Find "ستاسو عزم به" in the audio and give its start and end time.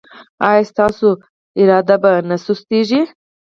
0.71-2.11